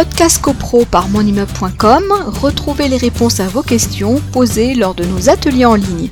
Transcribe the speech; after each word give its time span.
Podcast 0.00 0.40
CoPro 0.40 0.86
par 0.86 1.10
monimmeuble.com, 1.10 2.04
retrouvez 2.40 2.88
les 2.88 2.96
réponses 2.96 3.38
à 3.38 3.48
vos 3.48 3.62
questions 3.62 4.18
posées 4.32 4.74
lors 4.74 4.94
de 4.94 5.04
nos 5.04 5.28
ateliers 5.28 5.66
en 5.66 5.74
ligne. 5.74 6.08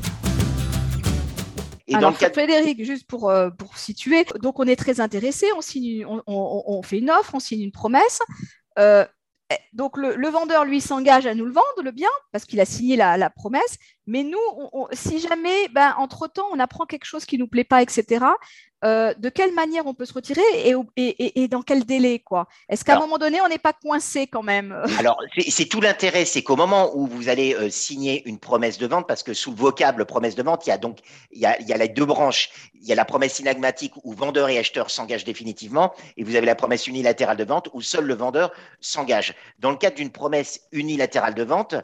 Et 1.86 1.94
Alors, 1.94 2.10
dans 2.10 2.14
le 2.14 2.20
cadre- 2.20 2.34
Frédéric, 2.34 2.84
juste 2.84 3.06
pour, 3.06 3.30
euh, 3.30 3.48
pour 3.48 3.78
situer, 3.78 4.26
donc 4.42 4.60
on 4.60 4.64
est 4.64 4.76
très 4.76 5.00
intéressé, 5.00 5.46
on, 5.56 5.62
signe, 5.62 6.04
on, 6.04 6.20
on- 6.26 6.64
on 6.66 6.82
fait 6.82 6.98
une 6.98 7.08
offre, 7.10 7.30
on 7.34 7.40
signe 7.40 7.62
une 7.62 7.72
promesse. 7.72 8.18
Euh, 8.78 9.06
eh, 9.50 9.54
donc 9.72 9.96
le, 9.96 10.16
le 10.16 10.28
vendeur, 10.28 10.66
lui, 10.66 10.82
s'engage 10.82 11.24
à 11.24 11.34
nous 11.34 11.46
le 11.46 11.52
vendre, 11.52 11.82
le 11.82 11.90
bien, 11.90 12.10
parce 12.30 12.44
qu'il 12.44 12.60
a 12.60 12.66
signé 12.66 12.94
la, 12.96 13.16
la 13.16 13.30
promesse. 13.30 13.78
Mais 14.08 14.24
nous, 14.24 14.38
on- 14.56 14.70
on- 14.72 14.88
si 14.92 15.20
jamais, 15.20 15.68
ben, 15.68 15.94
entre-temps, 15.98 16.46
on 16.52 16.58
apprend 16.58 16.86
quelque 16.86 17.04
chose 17.04 17.26
qui 17.26 17.36
ne 17.36 17.42
nous 17.42 17.46
plaît 17.48 17.62
pas, 17.62 17.82
etc., 17.82 18.24
euh, 18.84 19.12
de 19.18 19.28
quelle 19.28 19.52
manière 19.54 19.86
on 19.86 19.92
peut 19.94 20.04
se 20.06 20.12
retirer 20.14 20.40
et, 20.96 21.48
dans 21.48 21.62
quel 21.62 21.84
délai 21.84 22.20
quoi? 22.20 22.46
Est-ce 22.68 22.84
qu'à 22.84 22.96
un 22.96 23.00
moment 23.00 23.18
donné, 23.18 23.40
on 23.40 23.48
n'est 23.48 23.58
pas 23.58 23.72
coincé 23.72 24.28
quand 24.28 24.44
même? 24.44 24.72
Alors, 25.00 25.20
c'est 25.36 25.50
c'est 25.50 25.64
tout 25.66 25.80
l'intérêt, 25.80 26.24
c'est 26.24 26.42
qu'au 26.44 26.54
moment 26.54 26.92
où 26.96 27.06
vous 27.08 27.28
allez 27.28 27.54
euh, 27.54 27.70
signer 27.70 28.22
une 28.28 28.38
promesse 28.38 28.78
de 28.78 28.86
vente, 28.86 29.08
parce 29.08 29.24
que 29.24 29.34
sous 29.34 29.50
le 29.50 29.56
vocable 29.56 30.06
promesse 30.06 30.36
de 30.36 30.44
vente, 30.44 30.64
il 30.66 30.70
y 30.70 30.72
a 30.72 30.78
donc 30.78 31.00
il 31.32 31.40
y 31.40 31.46
a, 31.46 31.60
il 31.60 31.66
y 31.66 31.72
a 31.72 31.76
les 31.76 31.88
deux 31.88 32.04
branches. 32.06 32.50
Il 32.80 32.86
y 32.86 32.92
a 32.92 32.94
la 32.94 33.04
promesse 33.04 33.34
synagmatique 33.34 33.94
où 34.04 34.12
vendeur 34.14 34.48
et 34.48 34.58
acheteur 34.58 34.90
s'engagent 34.90 35.24
définitivement, 35.24 35.92
et 36.16 36.22
vous 36.22 36.36
avez 36.36 36.46
la 36.46 36.54
promesse 36.54 36.86
unilatérale 36.86 37.36
de 37.36 37.44
vente 37.44 37.68
où 37.72 37.82
seul 37.82 38.04
le 38.04 38.14
vendeur 38.14 38.52
s'engage. 38.80 39.34
Dans 39.58 39.72
le 39.72 39.76
cadre 39.76 39.96
d'une 39.96 40.12
promesse 40.12 40.60
unilatérale 40.70 41.34
de 41.34 41.42
vente, 41.42 41.74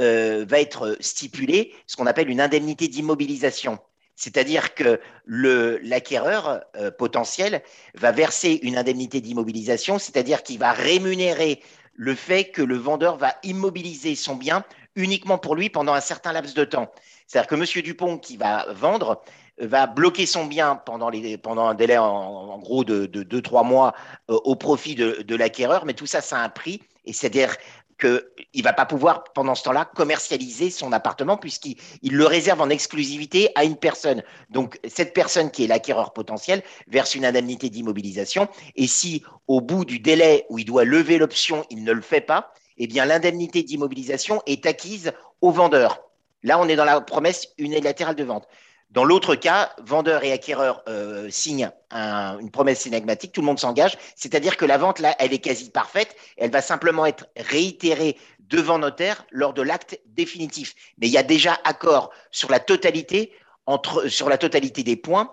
euh, 0.00 0.44
va 0.48 0.60
être 0.60 0.96
stipulé 1.00 1.74
ce 1.86 1.96
qu'on 1.96 2.06
appelle 2.06 2.30
une 2.30 2.40
indemnité 2.40 2.88
d'immobilisation. 2.88 3.78
C'est-à-dire 4.16 4.74
que 4.74 5.00
l'acquéreur 5.26 6.62
euh, 6.76 6.90
potentiel 6.90 7.62
va 7.94 8.12
verser 8.12 8.60
une 8.62 8.76
indemnité 8.76 9.20
d'immobilisation, 9.20 9.98
c'est-à-dire 9.98 10.42
qu'il 10.42 10.58
va 10.58 10.72
rémunérer 10.72 11.62
le 11.94 12.14
fait 12.14 12.44
que 12.44 12.62
le 12.62 12.76
vendeur 12.76 13.16
va 13.16 13.34
immobiliser 13.42 14.14
son 14.14 14.36
bien 14.36 14.64
uniquement 14.94 15.38
pour 15.38 15.54
lui 15.54 15.70
pendant 15.70 15.94
un 15.94 16.00
certain 16.00 16.32
laps 16.32 16.54
de 16.54 16.64
temps. 16.64 16.90
C'est-à-dire 17.26 17.48
que 17.48 17.54
M. 17.54 17.82
Dupont, 17.82 18.18
qui 18.18 18.36
va 18.36 18.66
vendre, 18.72 19.22
va 19.58 19.86
bloquer 19.86 20.26
son 20.26 20.46
bien 20.46 20.76
pendant, 20.76 21.10
les, 21.10 21.38
pendant 21.38 21.66
un 21.66 21.74
délai 21.74 21.98
en, 21.98 22.06
en 22.06 22.58
gros 22.58 22.84
de 22.84 23.06
2-3 23.06 23.66
mois 23.66 23.94
euh, 24.30 24.34
au 24.44 24.56
profit 24.56 24.94
de, 24.94 25.22
de 25.22 25.36
l'acquéreur, 25.36 25.84
mais 25.84 25.94
tout 25.94 26.06
ça, 26.06 26.20
ça 26.20 26.38
a 26.38 26.44
un 26.44 26.48
prix, 26.48 26.82
et 27.04 27.12
c'est-à-dire 27.12 27.56
qu'il 28.00 28.22
ne 28.56 28.62
va 28.62 28.72
pas 28.72 28.86
pouvoir, 28.86 29.24
pendant 29.34 29.54
ce 29.54 29.62
temps-là, 29.64 29.84
commercialiser 29.84 30.70
son 30.70 30.92
appartement 30.92 31.36
puisqu'il 31.36 31.76
il 32.02 32.14
le 32.14 32.26
réserve 32.26 32.60
en 32.60 32.70
exclusivité 32.70 33.50
à 33.54 33.64
une 33.64 33.76
personne. 33.76 34.22
Donc, 34.48 34.80
cette 34.88 35.14
personne 35.14 35.50
qui 35.50 35.64
est 35.64 35.66
l'acquéreur 35.68 36.12
potentiel 36.12 36.62
verse 36.88 37.14
une 37.14 37.24
indemnité 37.24 37.70
d'immobilisation. 37.70 38.48
Et 38.76 38.86
si, 38.86 39.22
au 39.46 39.60
bout 39.60 39.84
du 39.84 40.00
délai 40.00 40.46
où 40.48 40.58
il 40.58 40.64
doit 40.64 40.84
lever 40.84 41.18
l'option, 41.18 41.64
il 41.70 41.84
ne 41.84 41.92
le 41.92 42.02
fait 42.02 42.20
pas, 42.20 42.52
eh 42.78 42.86
bien, 42.86 43.04
l'indemnité 43.04 43.62
d'immobilisation 43.62 44.42
est 44.46 44.66
acquise 44.66 45.12
au 45.40 45.50
vendeur. 45.50 46.00
Là, 46.42 46.58
on 46.58 46.68
est 46.68 46.76
dans 46.76 46.84
la 46.84 47.00
promesse 47.00 47.48
unilatérale 47.58 48.14
de 48.14 48.24
vente. 48.24 48.48
Dans 48.90 49.04
l'autre 49.04 49.36
cas, 49.36 49.70
vendeur 49.80 50.24
et 50.24 50.32
acquéreur 50.32 50.82
euh, 50.88 51.30
signent 51.30 51.70
un- 51.92 52.38
une 52.40 52.50
promesse 52.50 52.80
synagmatique, 52.80 53.30
tout 53.32 53.40
le 53.40 53.46
monde 53.46 53.60
s'engage, 53.60 53.96
c'est-à-dire 54.16 54.56
que 54.56 54.64
la 54.64 54.78
vente, 54.78 54.98
là, 54.98 55.14
elle 55.20 55.32
est 55.32 55.38
quasi 55.38 55.70
parfaite, 55.70 56.16
elle 56.36 56.50
va 56.50 56.60
simplement 56.60 57.06
être 57.06 57.26
réitérée 57.36 58.16
devant 58.40 58.78
notaire 58.78 59.24
lors 59.30 59.52
de 59.52 59.62
l'acte 59.62 60.00
définitif. 60.06 60.74
Mais 60.98 61.06
il 61.06 61.12
y 61.12 61.18
a 61.18 61.22
déjà 61.22 61.56
accord 61.62 62.10
sur 62.32 62.50
la 62.50 62.58
totalité, 62.58 63.32
entre, 63.66 64.08
sur 64.08 64.28
la 64.28 64.38
totalité 64.38 64.82
des 64.82 64.96
points, 64.96 65.32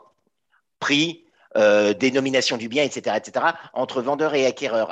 prix, 0.79 1.25
euh, 1.55 1.95
dénomination 1.95 2.57
du 2.57 2.67
bien, 2.69 2.83
etc., 2.83 3.15
etc., 3.17 3.43
entre 3.73 4.03
vendeur 4.03 4.35
et 4.35 4.45
acquéreur. 4.45 4.91